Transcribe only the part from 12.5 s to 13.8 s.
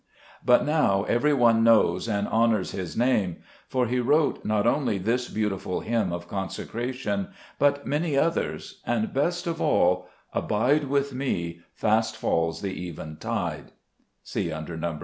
the eventide,"